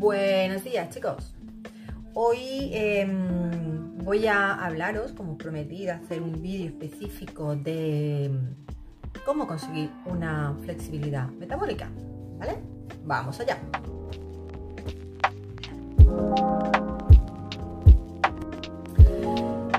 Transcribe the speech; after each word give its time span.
Buenos 0.00 0.64
días 0.64 0.88
chicos. 0.88 1.34
Hoy 2.14 2.70
em, 2.72 3.98
voy 3.98 4.26
a 4.26 4.54
hablaros, 4.54 5.12
como 5.12 5.36
prometí, 5.36 5.84
de 5.84 5.90
hacer 5.90 6.22
un 6.22 6.40
vídeo 6.40 6.68
específico 6.68 7.54
de 7.54 8.24
em, 8.24 8.54
cómo 9.26 9.46
conseguir 9.46 9.90
una 10.06 10.56
flexibilidad 10.62 11.28
metabólica. 11.32 11.90
¿Vale? 12.38 12.54
Vamos 13.04 13.40
allá. 13.40 13.58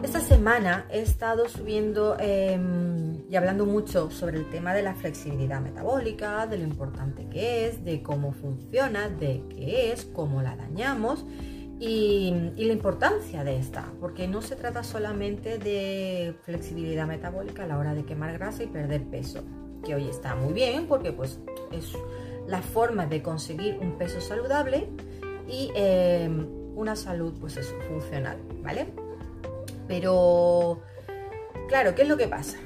Esta 0.04 0.20
semana 0.20 0.86
he 0.92 1.02
estado 1.02 1.50
subiendo 1.50 2.16
em, 2.20 2.91
y 3.32 3.38
hablando 3.38 3.66
mucho 3.66 4.12
sobre 4.12 4.38
el 4.38 4.50
tema 4.50 4.74
de 4.74 4.82
la 4.82 4.94
flexibilidad 4.94 5.62
metabólica, 5.62 6.48
de 6.48 6.58
lo 6.58 6.66
importante 6.66 7.30
que 7.30 7.66
es, 7.66 7.82
de 7.86 8.04
cómo 8.04 8.34
funciona, 8.34 9.08
de 9.08 9.42
qué 9.48 9.94
es, 9.94 10.04
cómo 10.04 10.42
la 10.42 10.58
dañamos 10.58 11.26
y, 11.80 12.52
la 12.58 12.74
importancia 12.74 13.46
de 13.46 13.58
esta, 13.58 13.90
porque 14.02 14.28
no 14.28 14.42
se 14.42 14.58
trata 14.58 14.84
solamente 14.84 15.60
de 15.60 16.36
flexibilidad 16.44 17.08
metabólica 17.08 17.64
a 17.64 17.68
la 17.68 17.78
hora 17.78 17.94
de 17.94 18.04
quemar 18.04 18.34
grasa 18.34 18.64
y 18.64 18.68
perder 18.68 19.06
peso, 19.06 19.46
que 19.86 19.96
hoy 19.96 20.10
está 20.10 20.36
muy 20.36 20.52
bien 20.52 20.88
porque 20.88 21.14
pues 21.14 21.40
es 21.72 21.94
la 22.48 22.62
forma 22.62 23.06
de 23.06 23.24
conseguir 23.24 23.78
un 23.80 23.98
peso 23.98 24.20
saludable 24.20 24.90
y 25.48 25.72
em, 25.74 26.48
una 26.76 26.98
salud 26.98 27.34
pues 27.40 27.58
funcional, 27.88 28.40
¿vale? 28.62 28.88
Pero, 29.88 30.82
claro, 31.70 31.96
¿qué 31.96 32.02
es 32.02 32.10
lo 32.10 32.18
que 32.18 32.28
pasa? 32.28 32.58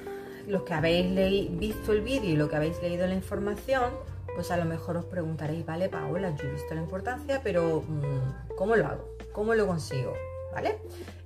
Los 0.48 0.64
que 0.64 0.74
habéis 0.74 1.58
visto 1.58 1.92
el 1.94 2.02
vídeo 2.02 2.30
y 2.30 2.36
los 2.36 2.50
que 2.50 2.56
habéis 2.56 2.82
leído 2.82 3.08
la 3.08 3.16
información, 3.16 3.92
pues 4.36 4.52
a 4.52 4.58
lo 4.58 4.66
mejor 4.66 4.98
os 4.98 5.06
preguntaréis, 5.06 5.66
vale, 5.66 5.90
Paola, 5.90 6.36
yo 6.36 6.48
he 6.48 6.52
visto 6.52 6.76
la 6.76 6.82
importancia, 6.82 7.42
pero 7.44 7.84
mm, 7.88 8.56
¿cómo 8.56 8.76
lo 8.76 8.86
hago? 8.86 9.10
¿Cómo 9.32 9.56
lo 9.56 9.66
consigo? 9.66 10.14
¿Vale? 10.54 10.78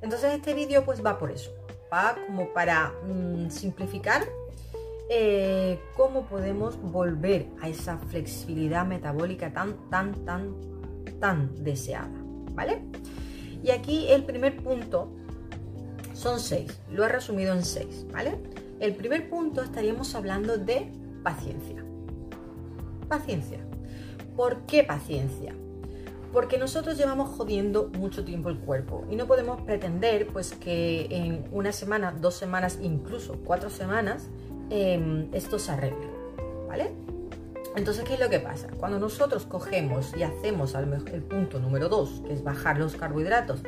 Entonces 0.01 0.33
este 0.33 0.53
vídeo 0.53 0.85
pues 0.85 1.05
va 1.05 1.19
por 1.19 1.31
eso, 1.31 1.51
va 1.91 2.15
como 2.27 2.51
para 2.53 2.93
mm, 3.07 3.49
simplificar 3.49 4.23
eh, 5.09 5.79
cómo 5.97 6.25
podemos 6.25 6.79
volver 6.81 7.47
a 7.61 7.67
esa 7.67 7.97
flexibilidad 7.97 8.85
metabólica 8.85 9.51
tan, 9.51 9.89
tan, 9.89 10.23
tan, 10.23 10.55
tan 11.19 11.63
deseada, 11.63 12.11
¿vale? 12.53 12.83
Y 13.63 13.71
aquí 13.71 14.07
el 14.09 14.23
primer 14.23 14.57
punto 14.57 15.11
son 16.13 16.39
seis, 16.39 16.79
lo 16.91 17.03
he 17.03 17.09
resumido 17.09 17.53
en 17.53 17.65
seis, 17.65 18.05
¿vale? 18.11 18.37
El 18.79 18.95
primer 18.95 19.29
punto 19.29 19.61
estaríamos 19.61 20.15
hablando 20.15 20.57
de 20.57 20.89
paciencia. 21.21 21.83
Paciencia. 23.09 23.59
¿Por 24.37 24.61
qué 24.61 24.83
paciencia? 24.83 25.53
Porque 26.31 26.57
nosotros 26.57 26.97
llevamos 26.97 27.35
jodiendo 27.35 27.89
mucho 27.97 28.23
tiempo 28.23 28.49
el 28.49 28.57
cuerpo 28.59 29.05
y 29.09 29.17
no 29.17 29.27
podemos 29.27 29.61
pretender 29.61 30.27
pues 30.27 30.53
que 30.53 31.07
en 31.09 31.43
una 31.51 31.73
semana, 31.73 32.11
dos 32.11 32.35
semanas, 32.35 32.79
incluso 32.81 33.37
cuatro 33.43 33.69
semanas, 33.69 34.29
em, 34.69 35.27
esto 35.33 35.59
se 35.59 35.71
arregle, 35.71 36.07
¿vale? 36.67 36.91
Entonces, 37.75 38.03
¿qué 38.05 38.13
es 38.13 38.19
lo 38.19 38.29
que 38.29 38.39
pasa? 38.39 38.67
Cuando 38.79 38.97
nosotros 38.99 39.45
cogemos 39.45 40.15
y 40.15 40.23
hacemos 40.23 40.73
el 40.75 41.21
punto 41.23 41.59
número 41.59 41.89
dos, 41.89 42.21
que 42.25 42.33
es 42.33 42.43
bajar 42.43 42.77
los 42.77 42.95
carbohidratos, 42.95 43.61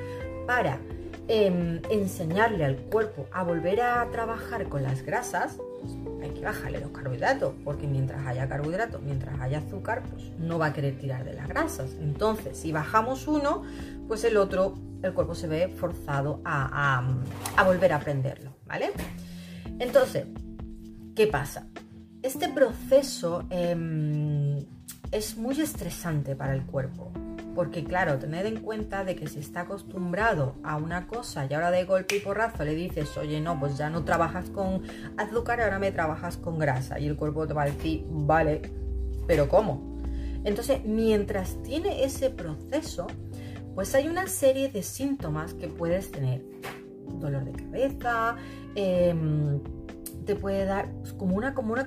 para 0.48 0.80
Em, 1.28 1.82
enseñarle 1.90 2.66
al 2.66 2.78
cuerpo 2.78 3.28
a 3.32 3.44
volver 3.44 3.82
a 3.82 4.10
trabajar 4.12 4.68
con 4.68 4.84
las 4.84 5.04
grasas, 5.04 5.58
pues 5.80 5.94
hay 6.24 6.32
que 6.32 6.42
bajarle 6.42 6.80
los 6.80 6.92
carbohidratos, 6.92 7.54
porque 7.64 7.88
mientras 7.88 8.26
haya 8.28 8.50
carbohidratos, 8.50 9.02
mientras 9.02 9.40
haya 9.40 9.60
azúcar, 9.60 10.04
pues 10.10 10.24
no 10.40 10.58
va 10.58 10.68
a 10.68 10.74
querer 10.74 10.98
tirar 10.98 11.24
de 11.24 11.34
las 11.34 11.48
grasas. 11.48 11.92
Entonces, 12.02 12.58
si 12.58 12.72
bajamos 12.72 13.28
uno, 13.28 13.64
pues 14.08 14.24
el 14.24 14.36
otro, 14.36 14.76
el 15.04 15.14
cuerpo 15.14 15.36
se 15.36 15.48
ve 15.48 15.70
forzado 15.70 16.42
a, 16.44 17.02
volver 17.66 17.94
a 17.94 17.98
aprenderlo, 17.98 18.58
¿vale? 18.66 18.92
Entonces, 19.80 20.26
¿qué 21.16 21.28
pasa? 21.28 21.68
Este 22.24 22.50
proceso 22.50 23.46
em, 23.50 24.66
es 25.12 25.38
muy 25.38 25.62
estresante 25.62 26.36
para 26.36 26.54
el 26.54 26.66
cuerpo. 26.66 27.14
Porque 27.56 27.84
claro, 27.84 28.18
tened 28.18 28.46
en 28.46 28.62
cuenta 28.62 29.04
de 29.04 29.16
que 29.16 29.28
si 29.28 29.40
está 29.40 29.62
acostumbrado 29.62 30.56
a 30.64 30.78
una 30.78 31.08
cosa 31.08 31.46
y 31.50 31.54
ahora 31.54 31.70
de 31.72 31.84
golpe 31.84 32.18
y 32.18 32.20
porrazo 32.20 32.64
le 32.64 32.76
dices, 32.76 33.18
oye, 33.18 33.42
no, 33.42 33.60
pues 33.60 33.78
ya 33.78 33.90
no 33.90 34.06
trabajas 34.06 34.50
con 34.50 34.84
azúcar, 35.18 35.62
ahora 35.62 35.80
me 35.80 35.92
trabajas 35.92 36.38
con 36.38 36.60
grasa. 36.60 37.00
Y 37.00 37.08
el 37.08 37.18
cuerpo 37.18 37.46
te 37.48 37.54
va 37.54 37.64
a 37.64 37.66
decir, 37.66 38.06
vale, 38.10 38.62
pero 39.28 39.50
¿cómo? 39.50 40.00
Entonces, 40.44 40.84
mientras 40.86 41.62
tiene 41.64 42.04
ese 42.04 42.30
proceso, 42.30 43.08
pues 43.76 43.94
hay 43.96 44.08
una 44.08 44.28
serie 44.28 44.70
de 44.70 44.84
síntomas 44.84 45.54
que 45.54 45.68
puedes 45.68 46.12
tener. 46.12 46.44
Dolor 47.20 47.44
de 47.46 47.52
cabeza, 47.52 48.38
em, 48.76 49.60
te 50.26 50.36
puede 50.36 50.66
dar 50.66 50.90
como 51.18 51.36
una, 51.36 51.54
como 51.54 51.74
una, 51.74 51.86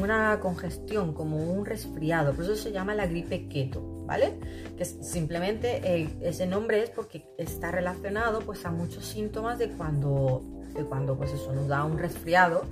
una 0.00 0.40
congestión, 0.40 1.14
como 1.14 1.36
un 1.36 1.64
resfriado. 1.64 2.32
Por 2.32 2.44
eso 2.44 2.56
se 2.56 2.72
llama 2.72 2.94
la 2.94 3.06
gripe 3.06 3.48
keto. 3.48 3.98
¿vale? 4.08 4.38
Que 4.76 4.86
simplemente 4.86 6.08
ese 6.22 6.46
nombre 6.46 6.82
es 6.82 6.90
porque 6.90 7.28
está 7.36 7.70
relacionado 7.70 8.40
pues 8.40 8.64
a 8.64 8.70
muchos 8.70 9.04
síntomas 9.04 9.58
de 9.58 9.68
cuando, 9.68 10.42
de 10.74 10.82
cuando 10.84 11.14
pues 11.16 11.30
eso 11.30 11.52
nos 11.52 11.68
da 11.68 11.84
un 11.84 11.98
resfriado, 11.98 12.64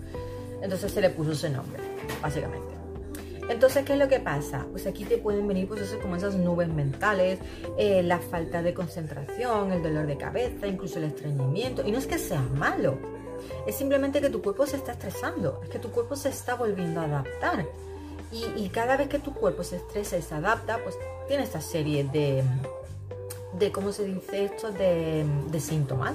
entonces 0.62 0.90
se 0.90 1.02
le 1.02 1.10
puso 1.10 1.32
ese 1.32 1.50
nombre, 1.50 1.82
básicamente. 2.22 2.74
Entonces, 3.50 3.84
¿qué 3.84 3.92
es 3.92 3.98
lo 3.98 4.08
que 4.08 4.18
pasa? 4.18 4.66
Pues 4.72 4.86
aquí 4.86 5.04
te 5.04 5.18
pueden 5.18 5.46
venir 5.46 5.68
pues 5.68 5.96
como 6.02 6.16
esas 6.16 6.34
nubes 6.34 6.68
mentales, 6.68 7.38
eh, 7.78 8.02
la 8.02 8.18
falta 8.18 8.62
de 8.62 8.72
concentración, 8.74 9.70
el 9.72 9.82
dolor 9.82 10.06
de 10.06 10.16
cabeza, 10.16 10.66
incluso 10.66 10.98
el 10.98 11.04
estreñimiento. 11.04 11.86
Y 11.86 11.92
no 11.92 11.98
es 11.98 12.06
que 12.06 12.18
sea 12.18 12.40
malo, 12.40 12.98
es 13.66 13.74
simplemente 13.74 14.20
que 14.20 14.30
tu 14.30 14.42
cuerpo 14.42 14.66
se 14.66 14.76
está 14.76 14.92
estresando, 14.92 15.60
es 15.62 15.70
que 15.70 15.78
tu 15.78 15.90
cuerpo 15.90 16.16
se 16.16 16.28
está 16.28 16.54
volviendo 16.54 17.00
a 17.00 17.04
adaptar. 17.04 17.66
Y, 18.32 18.68
cada 18.70 18.96
vez 18.96 19.08
que 19.08 19.18
tu 19.18 19.32
cuerpo 19.32 19.62
se 19.62 19.76
estresa 19.76 20.16
y 20.18 20.22
se 20.22 20.34
adapta, 20.34 20.78
pues 20.82 20.96
tiene 21.28 21.44
esta 21.44 21.60
serie 21.60 22.04
de, 22.04 22.42
de 23.58 23.72
¿cómo 23.72 23.92
se 23.92 24.04
dice 24.04 24.44
esto? 24.44 24.72
De, 24.72 25.24
síntomas. 25.60 26.14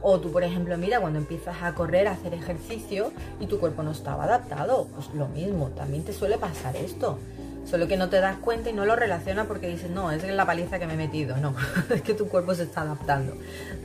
O 0.00 0.18
tú, 0.18 0.32
por 0.32 0.42
ejemplo, 0.42 0.76
mira, 0.76 1.00
cuando 1.00 1.20
empiezas 1.20 1.62
a 1.62 1.74
correr, 1.74 2.08
a 2.08 2.12
hacer 2.12 2.34
ejercicio 2.34 3.12
y 3.38 3.46
tu 3.46 3.60
cuerpo 3.60 3.84
no 3.84 3.92
estaba 3.92 4.24
adaptado, 4.24 4.88
pues 4.94 5.10
lo 5.14 5.28
mismo, 5.28 5.68
también 5.68 6.04
te 6.04 6.12
suele 6.12 6.38
pasar 6.38 6.74
esto. 6.74 7.18
Solo 7.64 7.86
que 7.86 7.96
no 7.96 8.08
te 8.08 8.20
das 8.20 8.38
cuenta 8.38 8.70
y 8.70 8.72
no 8.72 8.84
lo 8.84 8.96
relacionas 8.96 9.46
porque 9.46 9.68
dices, 9.68 9.90
no, 9.90 10.10
es 10.10 10.24
la 10.24 10.44
paliza 10.44 10.80
que 10.80 10.86
me 10.86 10.94
he 10.94 10.96
metido. 10.96 11.36
No, 11.42 11.54
es 11.90 12.02
que 12.02 12.14
tu 12.14 12.28
cuerpo 12.28 12.54
se 12.54 12.64
está 12.64 12.80
adaptando. 12.80 13.34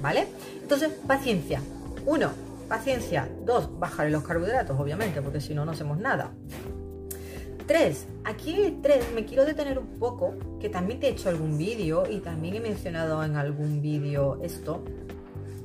¿Vale? 0.02 0.28
Entonces, 0.62 0.90
paciencia. 1.06 1.62
Uno, 2.06 2.32
paciencia. 2.68 3.30
Dos, 3.46 3.80
bajar 3.80 4.10
los 4.12 4.24
carbohidratos, 4.24 4.80
obviamente, 4.80 5.22
porque 5.22 5.42
si 5.42 5.54
no, 5.54 5.66
no 5.66 5.72
hacemos 5.72 5.98
nada. 5.98 6.32
3. 7.68 8.08
Aquí 8.24 8.80
3 8.82 9.12
me 9.14 9.26
quiero 9.26 9.46
detener 9.46 9.78
un 9.78 10.00
poco, 10.00 10.36
que 10.60 10.70
también 10.70 11.00
te 11.00 11.08
he 11.08 11.10
hecho 11.12 11.30
algún 11.30 11.58
vídeo 11.58 12.10
y 12.10 12.20
también 12.20 12.56
he 12.56 12.60
mencionado 12.60 13.24
en 13.24 13.36
algún 13.36 13.82
vídeo 13.82 14.40
esto, 14.42 14.84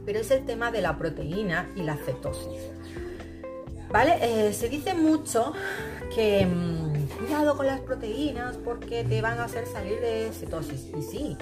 pero 0.05 0.19
es 0.19 0.31
el 0.31 0.45
tema 0.45 0.71
de 0.71 0.83
la 0.83 0.99
proteína 0.99 1.71
y 1.77 1.83
la 1.83 1.97
cetosis. 1.97 2.61
¿Vale? 3.91 4.17
Eh, 4.23 4.53
se 4.53 4.69
dice 4.69 4.95
mucho 4.95 5.53
que 6.15 6.47
mm, 6.47 7.19
cuidado 7.19 7.57
con 7.57 7.67
las 7.67 7.81
proteínas 7.81 8.57
porque 8.57 9.05
te 9.05 9.21
van 9.21 9.39
a 9.39 9.45
hacer 9.45 9.67
salir 9.67 10.01
de 10.01 10.31
cetosis. 10.33 10.89
Y 10.97 11.03
sí, 11.03 11.37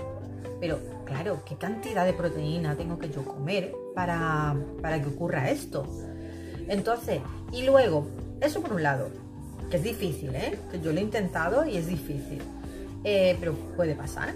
pero 0.61 0.79
claro, 1.05 1.43
¿qué 1.47 1.57
cantidad 1.57 2.05
de 2.05 2.13
proteína 2.13 2.77
tengo 2.77 2.99
que 2.99 3.09
yo 3.09 3.25
comer 3.25 3.73
para, 3.95 4.57
para 4.81 5.01
que 5.01 5.09
ocurra 5.09 5.51
esto? 5.51 5.87
Entonces, 6.69 7.21
y 7.53 7.63
luego, 7.63 8.07
eso 8.41 8.61
por 8.61 8.73
un 8.73 8.83
lado 8.83 9.11
que 9.71 9.77
es 9.77 9.83
difícil, 9.83 10.35
¿eh? 10.35 10.59
Que 10.71 10.81
yo 10.81 10.93
lo 10.93 10.99
he 10.99 11.03
intentado 11.03 11.65
y 11.65 11.77
es 11.77 11.87
difícil, 11.87 12.41
eh, 13.05 13.37
pero 13.39 13.55
puede 13.77 13.95
pasar. 13.95 14.35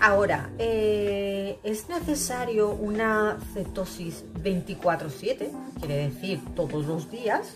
Ahora, 0.00 0.50
eh, 0.58 1.58
¿es 1.62 1.88
necesario 1.88 2.70
una 2.70 3.38
cetosis 3.54 4.24
24/7? 4.42 5.50
Quiere 5.78 6.08
decir 6.08 6.40
todos 6.56 6.86
los 6.86 7.10
días. 7.10 7.54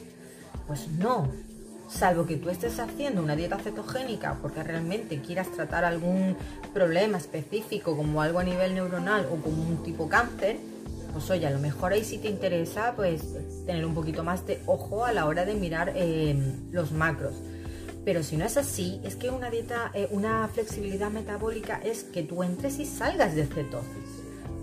Pues 0.67 0.89
no, 0.89 1.29
salvo 1.89 2.27
que 2.27 2.37
tú 2.37 2.51
estés 2.51 2.79
haciendo 2.81 3.23
una 3.23 3.37
dieta 3.37 3.59
cetogénica 3.59 4.37
porque 4.43 4.63
realmente 4.63 5.21
quieras 5.21 5.49
tratar 5.53 5.85
algún 5.85 6.37
problema 6.75 7.19
específico 7.19 7.97
como 7.97 8.21
algo 8.21 8.41
a 8.41 8.45
nivel 8.45 8.75
neuronal 8.75 9.27
o 9.27 9.37
como 9.37 9.63
un 9.63 9.83
tipo 9.85 10.09
cáncer, 10.09 10.57
pues 11.17 11.31
oye, 11.31 11.47
a 11.47 11.51
lo 11.51 11.59
mejor 11.59 11.95
ahí 11.95 12.05
sí 12.05 12.19
te 12.19 12.29
interesa 12.29 12.93
pues 12.95 13.23
tener 13.65 13.87
un 13.87 13.95
poquito 13.95 14.23
más 14.23 14.47
de 14.47 14.61
ojo 14.67 15.07
a 15.07 15.15
la 15.15 15.25
hora 15.25 15.47
de 15.47 15.55
mirar 15.55 15.95
em, 15.97 16.71
los 16.73 16.93
macros. 16.93 17.37
Pero 18.05 18.23
si 18.23 18.37
no 18.37 18.45
es 18.45 18.59
así, 18.59 19.01
es 19.03 19.17
que 19.17 19.31
una 19.31 19.49
dieta, 19.49 19.91
eh, 19.95 20.09
una 20.11 20.47
flexibilidad 20.49 21.11
metabólica 21.11 21.81
es 21.83 22.05
que 22.05 22.23
tú 22.23 22.43
entres 22.43 22.79
y 22.81 22.85
salgas 22.85 23.35
de 23.35 23.47
cetosis, 23.47 23.89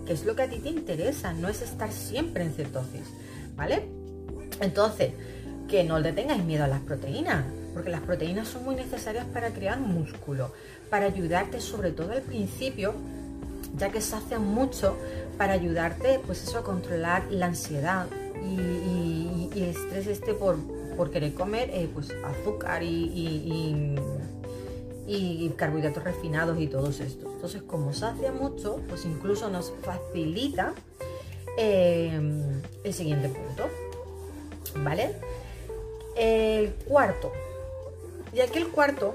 que 0.06 0.12
es 0.12 0.24
lo 0.24 0.36
que 0.36 0.42
a 0.42 0.48
ti 0.48 0.60
te 0.60 0.68
interesa, 0.68 1.32
no 1.32 1.48
es 1.48 1.60
estar 1.60 1.90
siempre 1.90 2.44
en 2.44 2.52
cetosis, 2.52 3.08
¿vale? 3.56 3.88
Entonces, 4.60 5.10
que 5.68 5.82
no 5.82 5.98
le 5.98 6.12
tengáis 6.12 6.44
miedo 6.44 6.62
a 6.62 6.68
las 6.68 6.82
proteínas, 6.82 7.46
porque 7.72 7.90
las 7.90 8.02
proteínas 8.02 8.46
son 8.46 8.64
muy 8.64 8.76
necesarias 8.76 9.26
para 9.26 9.50
crear 9.50 9.80
músculo, 9.80 10.52
para 10.88 11.06
ayudarte 11.06 11.60
sobre 11.60 11.90
todo 11.90 12.12
al 12.12 12.22
principio, 12.22 12.94
ya 13.76 13.90
que 13.90 13.98
hace 13.98 14.38
mucho 14.38 14.96
para 15.36 15.52
ayudarte 15.52 16.20
pues 16.26 16.42
eso 16.42 16.58
a 16.58 16.62
controlar 16.62 17.24
la 17.30 17.46
ansiedad 17.46 18.06
y, 18.42 19.50
el 19.54 19.70
estrés 19.70 20.06
este 20.06 20.34
por, 20.34 20.56
querer 21.10 21.34
comer 21.34 21.70
eh, 21.72 21.88
pues 21.92 22.10
azúcar 22.24 22.82
y, 22.82 23.96
y, 25.06 25.48
carbohidratos 25.56 26.02
refinados 26.02 26.58
y 26.60 26.66
todos 26.66 27.00
estos. 27.00 27.32
Entonces 27.32 27.62
como 27.62 27.90
hace 27.90 28.30
mucho, 28.32 28.80
pues 28.88 29.04
incluso 29.04 29.48
nos 29.50 29.72
facilita 29.82 30.74
eh, 31.56 32.20
el 32.82 32.94
siguiente 32.94 33.28
punto. 33.28 33.68
¿Vale? 34.82 35.14
El 36.16 36.72
cuarto. 36.86 37.32
Y 38.32 38.40
aquí 38.40 38.58
el 38.58 38.68
cuarto, 38.68 39.14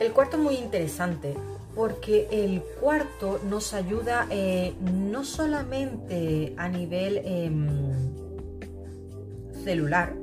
el 0.00 0.12
cuarto 0.12 0.38
es 0.38 0.42
muy 0.42 0.54
interesante 0.54 1.34
porque 1.74 2.28
el 2.30 2.62
cuarto 2.80 3.40
nos 3.48 3.74
ayuda 3.74 4.26
eh, 4.30 4.74
no 4.80 5.24
solamente 5.24 6.54
a 6.56 6.68
nivel 6.68 7.20
em, 7.24 7.68
celular, 9.64 10.14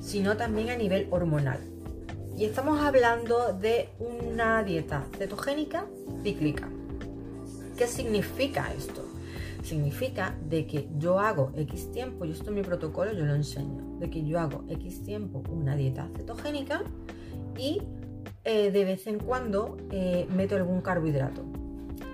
sino 0.00 0.36
también 0.36 0.70
a 0.70 0.76
nivel 0.76 1.08
hormonal. 1.10 1.60
Y 2.36 2.44
estamos 2.44 2.80
hablando 2.80 3.54
de 3.54 3.88
una 3.98 4.62
dieta 4.62 5.06
cetogénica 5.16 5.86
cíclica. 6.22 6.68
¿Qué 7.78 7.86
significa 7.86 8.72
esto? 8.76 9.02
Significa 9.62 10.36
de 10.48 10.66
que 10.66 10.88
yo 10.98 11.18
hago 11.18 11.52
X 11.56 11.90
tiempo, 11.92 12.24
y 12.24 12.32
esto 12.32 12.50
en 12.50 12.56
mi 12.56 12.62
protocolo 12.62 13.12
yo 13.12 13.24
lo 13.24 13.34
enseño, 13.34 13.98
de 13.98 14.10
que 14.10 14.24
yo 14.24 14.38
hago 14.38 14.64
X 14.68 15.02
tiempo 15.02 15.42
una 15.50 15.74
dieta 15.74 16.08
cetogénica 16.16 16.82
y 17.58 17.82
eh, 18.48 18.70
de 18.70 18.84
vez 18.84 19.08
en 19.08 19.18
cuando 19.18 19.76
eh, 19.90 20.28
meto 20.30 20.54
algún 20.54 20.80
carbohidrato. 20.80 21.42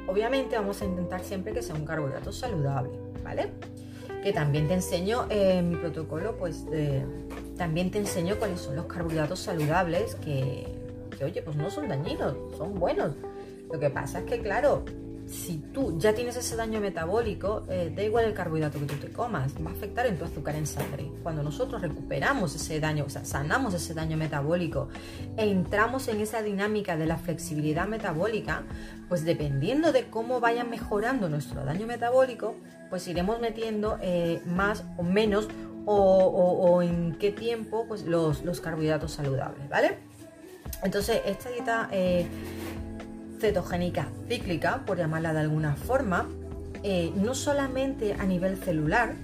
Obviamente 0.06 0.56
vamos 0.56 0.80
a 0.80 0.86
intentar 0.86 1.22
siempre 1.22 1.52
que 1.52 1.60
sea 1.60 1.74
un 1.74 1.84
carbohidrato 1.84 2.32
saludable, 2.32 2.88
¿vale? 3.22 3.50
Que 4.24 4.32
también 4.32 4.66
te 4.66 4.72
enseño 4.72 5.26
eh, 5.28 5.58
en 5.58 5.68
mi 5.68 5.76
protocolo, 5.76 6.38
pues 6.38 6.64
también 7.58 7.90
te 7.90 7.98
enseño 7.98 8.36
cuáles 8.38 8.60
son 8.60 8.76
los 8.76 8.86
carbohidratos 8.86 9.40
saludables 9.40 10.14
que, 10.14 10.66
que, 11.18 11.24
oye, 11.26 11.42
pues 11.42 11.54
no 11.54 11.70
son 11.70 11.88
dañinos, 11.88 12.34
son 12.56 12.76
buenos. 12.80 13.14
Lo 13.70 13.78
que 13.78 13.90
pasa 13.90 14.20
es 14.20 14.24
que, 14.24 14.40
claro, 14.40 14.86
si 15.32 15.56
tú 15.72 15.98
ya 15.98 16.14
tienes 16.14 16.36
ese 16.36 16.56
daño 16.56 16.80
metabólico, 16.80 17.64
eh, 17.68 17.90
da 17.94 18.02
igual 18.02 18.26
el 18.26 18.34
carbohidrato 18.34 18.78
que 18.78 18.84
tú 18.84 18.96
te 18.96 19.08
comas, 19.10 19.54
va 19.64 19.70
a 19.70 19.72
afectar 19.72 20.06
en 20.06 20.18
tu 20.18 20.24
azúcar 20.26 20.54
en 20.56 20.66
sangre. 20.66 21.10
Cuando 21.22 21.42
nosotros 21.42 21.80
recuperamos 21.80 22.54
ese 22.54 22.78
daño, 22.80 23.04
o 23.06 23.08
sea, 23.08 23.24
sanamos 23.24 23.72
ese 23.72 23.94
daño 23.94 24.16
metabólico 24.18 24.88
e 25.36 25.50
entramos 25.50 26.08
en 26.08 26.20
esa 26.20 26.42
dinámica 26.42 26.96
de 26.96 27.06
la 27.06 27.16
flexibilidad 27.16 27.88
metabólica, 27.88 28.64
pues 29.08 29.24
dependiendo 29.24 29.92
de 29.92 30.10
cómo 30.10 30.38
vaya 30.38 30.64
mejorando 30.64 31.30
nuestro 31.30 31.64
daño 31.64 31.86
metabólico, 31.86 32.54
pues 32.90 33.08
iremos 33.08 33.40
metiendo 33.40 33.98
eh, 34.02 34.42
más 34.44 34.84
o 34.98 35.02
menos 35.02 35.48
o, 35.86 36.80
en 36.82 37.16
qué 37.18 37.32
tiempo 37.32 37.86
pues 37.88 38.04
los, 38.04 38.44
los 38.44 38.60
carbohidratos 38.60 39.12
saludables, 39.12 39.68
¿vale? 39.68 39.98
Entonces, 40.82 41.22
esta 41.24 41.48
dieta... 41.48 41.88
Eh, 41.90 42.26
cetogénica 43.42 44.06
cíclica, 44.28 44.84
por 44.86 44.96
llamarla 44.96 45.32
de 45.32 45.40
alguna 45.40 45.74
forma, 45.74 46.28
eh, 46.84 47.12
no 47.16 47.34
solamente 47.34 48.14
a 48.14 48.24
nivel 48.24 48.56
celular, 48.56 49.14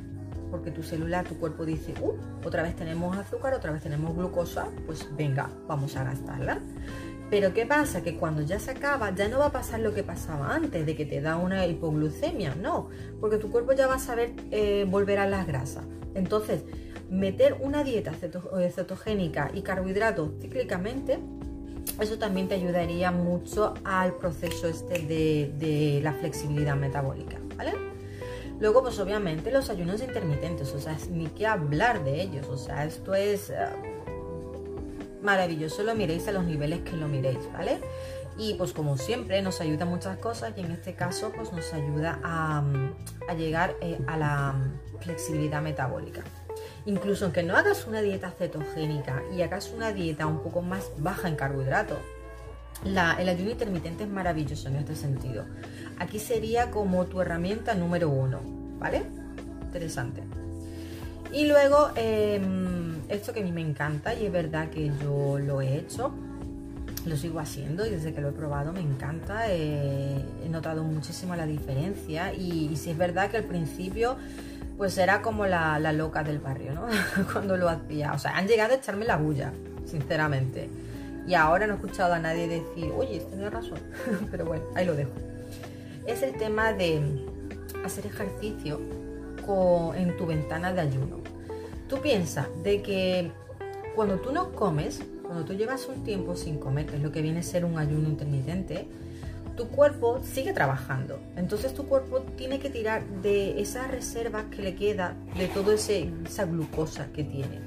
porque 0.51 0.73
tu 0.73 0.83
célula, 0.83 1.23
tu 1.23 1.39
cuerpo 1.39 1.65
dice, 1.65 1.95
uh, 2.01 2.15
otra 2.45 2.63
vez 2.63 2.75
tenemos 2.75 3.17
azúcar, 3.17 3.55
otra 3.55 3.71
vez 3.71 3.83
tenemos 3.83 4.17
glucosa, 4.17 4.67
pues 4.87 5.07
venga, 5.17 5.51
vamos 5.69 5.97
a 5.97 6.05
gastarla. 6.05 6.59
Pero 7.31 7.53
¿qué 7.53 7.65
pasa? 7.67 8.03
Que 8.03 8.17
cuando 8.17 8.43
ya 8.43 8.59
se 8.59 8.71
acaba, 8.71 9.15
ya 9.15 9.29
no 9.29 9.39
va 9.39 9.47
a 9.47 9.53
pasar 9.53 9.81
lo 9.81 9.95
que 9.95 10.03
pasaba 10.03 10.55
antes, 10.55 10.85
de 10.85 10.97
que 10.97 11.05
te 11.05 11.21
da 11.21 11.37
una 11.37 11.67
hipoglucemia, 11.67 12.55
no, 12.57 12.89
porque 13.21 13.37
tu 13.37 13.51
cuerpo 13.51 13.73
ya 13.73 13.87
va 13.87 13.97
a 13.97 13.99
saber 14.01 14.33
eh, 14.51 14.85
volver 14.89 15.19
a 15.19 15.27
las 15.27 15.47
grasas. 15.47 15.85
Entonces, 16.15 16.65
meter 17.09 17.57
una 17.61 17.85
dieta 17.85 18.13
eh, 18.23 18.71
cetogénica 18.75 19.51
y 19.55 19.63
carbohidratos 19.63 20.31
cíclicamente 20.41 21.19
eso 22.01 22.19
también 22.19 22.49
te 22.49 22.55
ayudaría 22.55 23.11
mucho 23.11 23.75
al 23.85 24.15
proceso 24.15 24.69
este 24.69 25.01
de, 25.01 26.01
la 26.03 26.13
flexibilidad 26.13 26.77
metabólica, 26.77 27.39
¿vale? 27.57 27.73
Luego, 28.61 28.83
pues 28.83 28.99
obviamente 28.99 29.53
los 29.53 29.71
ayunos 29.71 30.03
intermitentes, 30.03 30.73
o 30.73 30.81
sea, 30.81 30.97
ni 31.11 31.27
que 31.27 31.47
hablar 31.47 32.05
de 32.05 32.21
ellos, 32.23 32.49
o 32.49 32.57
sea, 32.57 32.85
esto 32.85 33.15
es 33.15 33.51
eh, 33.51 33.57
maravilloso, 35.23 35.83
lo 35.83 35.95
miréis 35.95 36.27
a 36.29 36.33
los 36.33 36.45
niveles 36.45 36.81
que 36.81 36.97
lo 36.97 37.09
miréis, 37.09 37.41
¿vale? 37.53 37.79
Y 38.37 38.55
pues 38.55 38.73
como 38.73 38.97
siempre 38.97 39.43
nos 39.43 39.61
ayuda 39.61 39.85
muchas 39.85 40.19
cosas 40.19 40.53
y 40.57 40.61
en 40.61 40.71
este 40.71 40.95
caso 40.95 41.33
pues 41.35 41.53
nos 41.53 41.73
ayuda 41.73 42.21
a, 42.23 42.65
llegar 43.37 43.75
eh, 43.81 43.99
a 44.07 44.17
la 44.17 44.55
flexibilidad 45.01 45.61
metabólica. 45.61 46.23
Incluso 46.89 47.27
aunque 47.27 47.43
no 47.43 47.55
hagas 47.55 47.87
una 47.87 48.01
dieta 48.01 48.31
cetogénica 48.31 49.23
y 49.37 49.43
hagas 49.43 49.71
una 49.77 49.93
dieta 49.93 50.27
un 50.27 50.43
poco 50.43 50.63
más 50.63 50.91
baja 50.97 51.29
en 51.29 51.37
carbohidratos, 51.37 51.99
el 52.83 53.29
ayuno 53.29 53.51
intermitente 53.51 54.05
es 54.05 54.09
maravilloso 54.09 54.69
en 54.69 54.77
este 54.77 54.97
sentido. 54.97 55.45
Aquí 55.99 56.19
sería 56.19 56.71
como 56.71 57.05
tu 57.05 57.21
herramienta 57.21 57.75
número 57.75 58.09
uno, 58.09 58.41
¿vale? 58.79 59.03
Interesante. 59.65 60.23
Y 61.31 61.45
luego, 61.45 61.91
em, 61.95 63.03
esto 63.11 63.35
que 63.35 63.41
a 63.41 63.43
mí 63.43 63.53
me 63.53 63.61
encanta 63.61 64.15
y 64.15 64.25
es 64.25 64.33
verdad 64.33 64.71
que 64.71 64.91
yo 65.03 65.39
lo 65.39 65.61
he 65.61 65.77
hecho, 65.77 66.11
lo 67.05 67.19
sigo 67.19 67.39
haciendo 67.39 67.87
y 67.87 67.91
desde 67.91 68.15
que 68.15 68.23
lo 68.23 68.31
he 68.31 68.33
probado 68.33 68.73
me 68.73 68.81
encanta, 68.81 69.53
he 69.53 70.25
notado 70.49 70.85
muchísimo 70.85 71.37
la 71.37 71.45
diferencia 71.45 72.33
y, 72.33 72.71
y 72.73 72.77
si 72.77 72.93
es 72.93 72.97
verdad 72.97 73.31
que 73.31 73.37
al 73.37 73.45
principio 73.45 74.17
pues 74.79 74.97
era 74.97 75.21
como 75.21 75.45
la, 75.47 75.79
loca 75.93 76.23
del 76.23 76.39
barrio, 76.39 76.73
¿no? 76.73 76.87
Cuando 77.33 77.57
lo 77.57 77.69
hacía. 77.69 78.13
O 78.13 78.19
sea, 78.19 78.37
han 78.37 78.47
llegado 78.47 78.73
a 78.73 78.77
echarme 78.77 79.05
la 79.05 79.17
bulla, 79.17 79.53
sinceramente. 79.85 80.71
Y 81.27 81.35
ahora 81.35 81.67
no 81.67 81.75
he 81.75 81.77
escuchado 81.77 82.15
a 82.15 82.19
nadie 82.19 82.49
decir, 82.49 82.93
oye, 82.97 83.21
tenía 83.29 83.51
razón. 83.51 83.81
Pero 84.31 84.47
bueno, 84.47 84.65
ahí 84.75 84.87
lo 84.87 84.95
dejo. 84.95 85.11
Es 86.07 86.23
el 86.23 86.39
tema 86.39 86.73
de 86.73 87.03
hacer 87.85 88.07
ejercicio 88.07 88.81
en 89.95 90.17
tu 90.17 90.27
ventana 90.27 90.73
de 90.73 90.83
ayuno. 90.83 91.21
Tú 91.89 92.01
piensas 92.01 92.47
de 92.63 92.83
que 92.83 93.31
cuando 93.95 94.17
tú 94.17 94.31
no 94.31 94.53
comes, 94.53 95.01
cuando 95.23 95.45
tú 95.45 95.55
llevas 95.55 95.89
un 95.89 96.05
tiempo 96.05 96.37
sin 96.37 96.59
comer, 96.59 96.87
que 96.87 96.97
es 96.97 97.03
lo 97.03 97.11
que 97.11 97.23
viene 97.23 97.41
a 97.41 97.43
ser 97.43 97.65
un 97.65 97.79
ayuno 97.79 98.09
intermitente, 98.09 98.87
tu 99.59 99.69
cuerpo 99.69 100.23
sigue 100.23 100.53
trabajando. 100.53 101.19
Entonces 101.35 101.75
tu 101.75 101.89
cuerpo 101.89 102.21
tiene 102.37 102.61
que 102.61 102.71
tirar 102.71 103.05
de 103.23 103.61
esas 103.61 103.91
reservas 103.91 104.45
que 104.53 104.63
le 104.63 104.77
queda, 104.77 105.17
de 105.37 105.49
toda 105.49 105.75
esa 105.75 106.45
glucosa 106.45 107.09
que 107.13 107.25
tiene. 107.25 107.61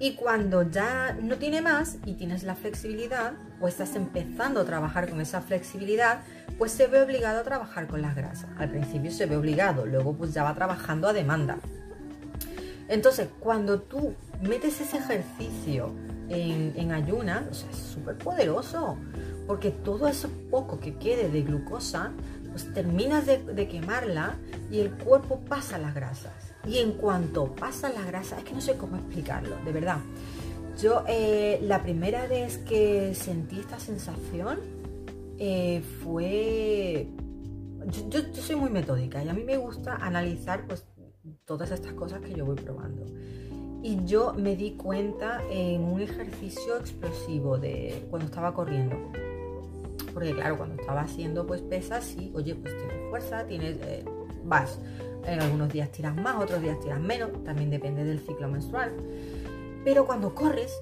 Y 0.00 0.14
cuando 0.14 0.68
ya 0.68 1.16
no 1.22 1.36
tiene 1.36 1.62
más 1.62 1.98
y 2.04 2.14
tienes 2.14 2.42
la 2.42 2.56
flexibilidad, 2.56 3.34
o 3.60 3.68
estás 3.68 3.94
empezando 3.94 4.60
a 4.60 4.64
trabajar 4.64 5.08
con 5.08 5.20
esa 5.20 5.40
flexibilidad, 5.40 6.22
pues 6.58 6.72
se 6.72 6.88
ve 6.88 7.00
obligado 7.00 7.38
a 7.38 7.44
trabajar 7.44 7.86
con 7.86 8.02
las 8.02 8.16
grasas. 8.16 8.50
Al 8.58 8.70
principio 8.70 9.12
se 9.12 9.26
ve 9.26 9.36
obligado, 9.36 9.86
luego 9.86 10.14
pues 10.14 10.34
ya 10.34 10.42
va 10.42 10.56
trabajando 10.56 11.06
a 11.06 11.12
demanda. 11.12 11.58
Entonces, 12.88 13.28
cuando 13.38 13.80
tú 13.80 14.14
metes 14.42 14.80
ese 14.80 14.96
ejercicio 14.96 15.94
en, 16.28 16.72
en 16.74 16.90
ayunas, 16.90 17.64
es 17.70 17.76
súper 17.76 18.16
poderoso 18.18 18.98
porque 19.50 19.72
todo 19.72 20.06
eso 20.06 20.28
poco 20.48 20.78
que 20.78 20.94
quede 20.94 21.28
de 21.28 21.42
glucosa, 21.42 22.12
pues 22.52 22.72
terminas 22.72 23.26
de, 23.26 23.66
quemarla 23.68 24.38
y 24.70 24.78
el 24.78 24.92
cuerpo 24.92 25.40
pasa 25.40 25.76
las 25.76 25.92
grasas. 25.92 26.54
Y 26.64 26.78
en 26.78 26.92
cuanto 26.92 27.52
pasa 27.56 27.90
las 27.92 28.06
grasas, 28.06 28.38
es 28.38 28.44
que 28.44 28.54
no 28.54 28.60
sé 28.60 28.76
cómo 28.76 28.94
explicarlo, 28.94 29.56
de 29.64 29.72
verdad. 29.72 29.98
Yo 30.80 31.02
eh, 31.08 31.58
la 31.64 31.82
primera 31.82 32.28
vez 32.28 32.58
que 32.58 33.12
sentí 33.16 33.58
esta 33.58 33.80
sensación 33.80 34.60
eh, 35.36 35.82
fue... 36.04 37.08
Yo, 38.08 38.20
soy 38.34 38.54
muy 38.54 38.70
metódica 38.70 39.24
y 39.24 39.28
a 39.28 39.32
mí 39.32 39.42
me 39.42 39.56
gusta 39.56 39.96
analizar 39.96 40.64
pues 40.68 40.86
todas 41.44 41.72
estas 41.72 41.94
cosas 41.94 42.20
que 42.20 42.34
yo 42.34 42.46
voy 42.46 42.54
probando. 42.54 43.04
Y 43.82 44.04
yo 44.04 44.32
me 44.32 44.54
di 44.54 44.76
cuenta 44.76 45.42
en 45.50 45.82
un 45.82 46.00
ejercicio 46.00 46.78
explosivo 46.78 47.58
de 47.58 48.06
cuando 48.10 48.26
estaba 48.26 48.54
corriendo 48.54 48.96
porque 50.20 50.34
claro, 50.34 50.58
cuando 50.58 50.78
estaba 50.78 51.00
haciendo 51.00 51.46
pues 51.46 51.62
pesas, 51.62 52.04
sí, 52.04 52.30
oye, 52.34 52.54
pues 52.54 52.76
tienes 52.76 53.08
fuerza, 53.08 53.46
tienes, 53.46 53.78
eh, 53.80 54.04
vas, 54.44 54.78
en 55.24 55.40
algunos 55.40 55.72
días 55.72 55.90
tiras 55.90 56.14
más, 56.14 56.36
otros 56.36 56.60
días 56.60 56.78
tiras 56.78 57.00
menos, 57.00 57.30
también 57.42 57.70
depende 57.70 58.04
del 58.04 58.20
ciclo 58.20 58.46
menstrual. 58.46 58.92
Pero 59.82 60.04
cuando 60.04 60.34
corres, 60.34 60.78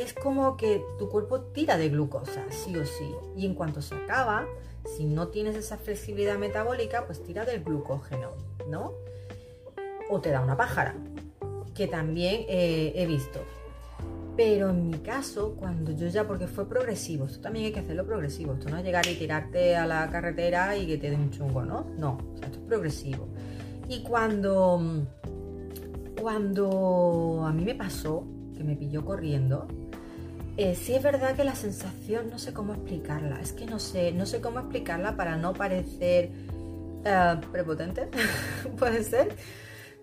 es 0.00 0.14
como 0.14 0.56
que 0.56 0.82
tu 0.98 1.10
cuerpo 1.10 1.42
tira 1.42 1.76
de 1.76 1.90
glucosa, 1.90 2.42
sí 2.48 2.74
o 2.74 2.86
sí. 2.86 3.14
Y 3.36 3.44
en 3.44 3.54
cuanto 3.54 3.82
se 3.82 3.96
acaba, 3.96 4.46
si 4.96 5.04
no 5.04 5.28
tienes 5.28 5.56
esa 5.56 5.76
flexibilidad 5.76 6.38
metabólica, 6.38 7.04
pues 7.04 7.22
tira 7.22 7.44
del 7.44 7.62
glucógeno, 7.62 8.30
¿no? 8.66 8.94
O 10.08 10.22
te 10.22 10.30
da 10.30 10.40
una 10.40 10.56
pájara 10.56 10.94
que 11.74 11.86
también 11.86 12.46
eh, 12.48 12.94
he 12.96 13.04
visto. 13.04 13.40
Pero 14.42 14.70
en 14.70 14.88
mi 14.88 14.96
caso, 15.00 15.54
cuando 15.54 15.92
yo 15.92 16.06
ya, 16.06 16.26
porque 16.26 16.46
fue 16.46 16.66
progresivo, 16.66 17.26
esto 17.26 17.40
también 17.40 17.66
hay 17.66 17.72
que 17.72 17.80
hacerlo 17.80 18.06
progresivo, 18.06 18.54
esto 18.54 18.70
no 18.70 18.78
es 18.78 18.84
llegar 18.84 19.06
y 19.06 19.14
tirarte 19.14 19.76
a 19.76 19.84
la 19.84 20.08
carretera 20.08 20.74
y 20.78 20.86
que 20.86 20.96
te 20.96 21.10
dé 21.10 21.16
un 21.16 21.30
chungo, 21.30 21.62
¿no? 21.62 21.84
No, 21.98 22.16
esto 22.36 22.58
es 22.58 22.66
progresivo. 22.66 23.28
Y 23.86 24.02
cuando, 24.02 25.04
cuando 26.18 27.44
a 27.44 27.52
mí 27.52 27.66
me 27.66 27.74
pasó, 27.74 28.24
que 28.56 28.64
me 28.64 28.76
pilló 28.76 29.04
corriendo, 29.04 29.68
eh, 30.56 30.74
sí 30.74 30.94
es 30.94 31.02
verdad 31.02 31.36
que 31.36 31.44
la 31.44 31.54
sensación, 31.54 32.30
no 32.30 32.38
sé 32.38 32.54
cómo 32.54 32.72
explicarla, 32.72 33.42
es 33.42 33.52
que 33.52 33.66
no 33.66 33.78
sé, 33.78 34.10
no 34.12 34.24
sé 34.24 34.40
cómo 34.40 34.60
explicarla 34.60 35.16
para 35.16 35.36
no 35.36 35.52
parecer 35.52 36.30
eh, 37.04 37.34
prepotente, 37.52 38.08
puede 38.78 39.04
ser. 39.04 39.36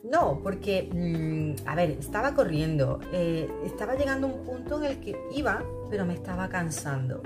No, 0.03 0.39
porque, 0.41 0.89
mm, 0.93 1.67
a 1.67 1.75
ver, 1.75 1.91
estaba 1.91 2.33
corriendo, 2.33 2.99
eh, 3.11 3.49
estaba 3.65 3.95
llegando 3.95 4.27
a 4.27 4.31
un 4.31 4.45
punto 4.45 4.77
en 4.77 4.91
el 4.91 4.99
que 4.99 5.15
iba, 5.35 5.63
pero 5.89 6.05
me 6.05 6.13
estaba 6.13 6.47
cansando. 6.49 7.21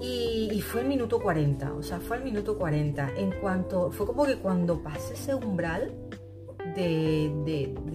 Y, 0.00 0.60
fue 0.62 0.80
el 0.80 0.88
minuto 0.88 1.20
40, 1.20 1.74
o 1.74 1.82
sea, 1.82 2.00
fue 2.00 2.16
el 2.16 2.24
minuto 2.24 2.58
40. 2.58 3.12
En 3.16 3.32
cuanto, 3.40 3.90
fue 3.90 4.06
como 4.06 4.24
que 4.24 4.36
cuando 4.36 4.82
pasé 4.82 5.14
ese 5.14 5.34
umbral 5.34 5.92
de, 6.74 7.30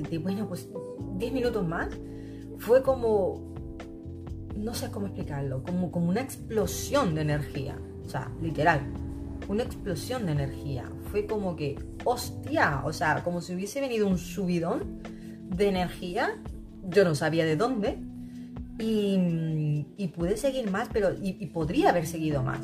de 0.09 0.17
bueno, 0.17 0.47
pues 0.47 0.69
10 1.17 1.33
minutos 1.33 1.67
más, 1.67 1.89
fue 2.59 2.81
como, 2.81 3.53
no 4.55 4.73
sé 4.73 4.89
cómo 4.91 5.07
explicarlo, 5.07 5.63
como, 5.63 5.91
como 5.91 6.09
una 6.09 6.21
explosión 6.21 7.15
de 7.15 7.21
energía, 7.21 7.77
o 8.05 8.09
sea, 8.09 8.31
literal, 8.41 8.81
una 9.47 9.63
explosión 9.63 10.25
de 10.25 10.33
energía. 10.33 10.85
Fue 11.11 11.25
como 11.25 11.55
que, 11.55 11.77
hostia, 12.03 12.81
o 12.83 12.93
sea, 12.93 13.23
como 13.23 13.41
si 13.41 13.55
hubiese 13.55 13.81
venido 13.81 14.07
un 14.07 14.17
subidón 14.17 15.01
de 15.49 15.69
energía, 15.69 16.37
yo 16.89 17.03
no 17.03 17.15
sabía 17.15 17.45
de 17.45 17.55
dónde, 17.55 17.97
y, 18.79 20.11
pude 20.15 20.37
seguir 20.37 20.69
más, 20.69 20.89
pero 20.91 21.11
y, 21.21 21.33
podría 21.47 21.89
haber 21.89 22.05
seguido 22.05 22.43
más. 22.43 22.59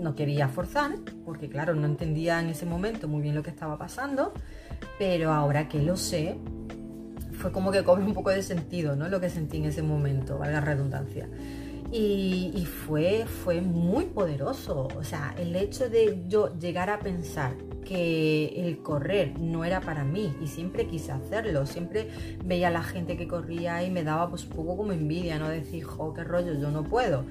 No 0.00 0.14
quería 0.14 0.48
forzar, 0.48 0.96
porque 1.24 1.48
claro, 1.48 1.74
no 1.74 1.86
entendía 1.86 2.40
en 2.40 2.48
ese 2.48 2.66
momento 2.66 3.08
muy 3.08 3.22
bien 3.22 3.34
lo 3.34 3.42
que 3.42 3.50
estaba 3.50 3.78
pasando, 3.78 4.32
pero 4.98 5.32
ahora 5.32 5.68
que 5.68 5.80
lo 5.82 5.96
sé, 5.96 6.36
fue 7.32 7.52
como 7.52 7.72
que 7.72 7.82
cobre 7.82 8.04
un 8.04 8.14
poco 8.14 8.30
de 8.30 8.42
sentido, 8.42 8.96
¿no? 8.96 9.08
Lo 9.08 9.20
que 9.20 9.30
sentí 9.30 9.58
en 9.58 9.66
ese 9.66 9.82
momento, 9.82 10.38
valga 10.38 10.60
redundancia. 10.60 11.28
Y, 11.94 12.66
fue, 12.86 13.26
fue 13.26 13.60
muy 13.60 14.06
poderoso. 14.06 14.88
O 14.96 15.04
sea, 15.04 15.34
el 15.38 15.54
hecho 15.54 15.90
de 15.90 16.24
yo 16.26 16.58
llegar 16.58 16.88
a 16.88 16.98
pensar 16.98 17.54
que 17.84 18.66
el 18.66 18.78
correr 18.78 19.38
no 19.38 19.64
era 19.64 19.82
para 19.82 20.02
mí 20.02 20.34
y 20.42 20.46
siempre 20.46 20.86
quise 20.86 21.12
hacerlo, 21.12 21.66
siempre 21.66 22.08
veía 22.44 22.68
a 22.68 22.70
la 22.70 22.82
gente 22.82 23.18
que 23.18 23.28
corría 23.28 23.84
y 23.84 23.90
me 23.90 24.04
daba 24.04 24.30
pues 24.30 24.44
un 24.44 24.50
poco 24.50 24.78
como 24.78 24.92
envidia, 24.92 25.38
¿no? 25.38 25.48
Decir, 25.50 25.84
jo, 25.84 26.14
qué 26.14 26.24
rollo, 26.24 26.54
yo 26.54 26.70
no 26.70 26.82
puedo. 26.82 27.26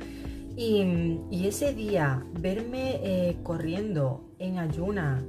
Y, 0.56 1.48
ese 1.48 1.74
día, 1.74 2.24
verme 2.40 3.00
eh, 3.04 3.38
corriendo 3.42 4.30
en 4.38 4.60
ayuna 4.60 5.24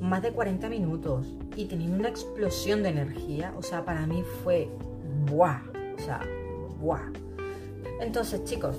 más 0.00 0.22
de 0.22 0.30
40 0.30 0.68
minutos 0.68 1.26
y 1.56 1.64
teniendo 1.64 1.98
una 1.98 2.08
explosión 2.08 2.82
de 2.82 2.90
energía, 2.90 3.54
o 3.56 3.62
sea, 3.62 3.84
para 3.84 4.06
mí 4.06 4.22
fue 4.42 4.68
¡buah! 5.26 5.62
O 5.96 5.98
sea, 5.98 6.20
¡buah! 6.80 7.10
Entonces, 8.00 8.44
chicos, 8.44 8.76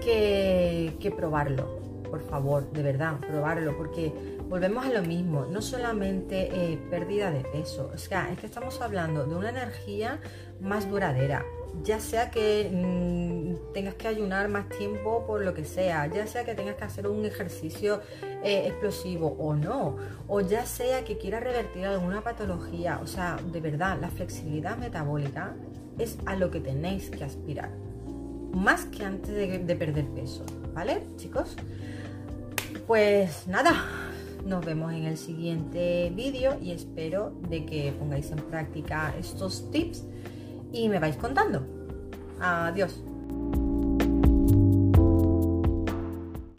que, 0.00 1.12
probarlo, 1.16 1.80
por 2.10 2.22
favor, 2.22 2.70
de 2.72 2.82
verdad, 2.82 3.18
probarlo, 3.20 3.76
porque 3.76 4.12
volvemos 4.48 4.84
a 4.84 4.90
lo 4.90 5.02
mismo, 5.02 5.46
no 5.46 5.62
solamente 5.62 6.48
eh, 6.52 6.78
pérdida 6.90 7.30
de 7.30 7.40
peso, 7.40 7.90
o 7.94 7.98
sea, 7.98 8.30
es 8.32 8.38
que 8.38 8.46
estamos 8.46 8.80
hablando 8.80 9.26
de 9.26 9.34
una 9.34 9.50
energía 9.50 10.20
más 10.60 10.88
duradera, 10.90 11.44
ya 11.84 12.00
sea 12.00 12.30
que 12.30 12.68
mm, 12.72 13.72
tengas 13.72 13.94
que 13.94 14.08
ayunar 14.08 14.48
más 14.48 14.68
tiempo 14.68 15.24
por 15.26 15.42
lo 15.42 15.54
que 15.54 15.64
sea, 15.64 16.06
ya 16.08 16.26
sea 16.26 16.44
que 16.44 16.54
tengas 16.54 16.76
que 16.76 16.84
hacer 16.84 17.06
un 17.06 17.24
ejercicio 17.24 18.00
eh, 18.42 18.66
explosivo 18.66 19.36
o 19.38 19.54
no, 19.54 19.96
o 20.26 20.40
ya 20.40 20.66
sea 20.66 21.04
que 21.04 21.16
quieras 21.16 21.44
revertir 21.44 21.86
alguna 21.86 22.22
patología, 22.22 22.98
o 23.02 23.06
sea, 23.06 23.36
de 23.52 23.60
verdad, 23.60 23.98
la 24.00 24.08
flexibilidad 24.08 24.76
metabólica 24.76 25.54
es 26.00 26.18
a 26.26 26.34
lo 26.36 26.50
que 26.50 26.60
tenéis 26.60 27.10
que 27.10 27.24
aspirar 27.24 27.70
más 28.52 28.84
que 28.86 29.04
antes 29.04 29.34
de, 29.34 29.76
perder 29.76 30.06
peso, 30.08 30.44
¿vale, 30.74 31.02
chicos? 31.16 31.56
Pues 32.86 33.46
nada, 33.46 33.72
nos 34.44 34.64
vemos 34.64 34.92
en 34.92 35.04
el 35.04 35.16
siguiente 35.16 36.12
vídeo 36.14 36.58
y 36.60 36.72
espero 36.72 37.32
de 37.48 37.64
que 37.64 37.92
pongáis 37.98 38.30
en 38.30 38.38
práctica 38.38 39.14
estos 39.18 39.70
tips 39.70 40.04
y 40.72 40.88
me 40.88 40.98
vais 40.98 41.16
contando. 41.16 41.64
Adiós. 42.40 43.09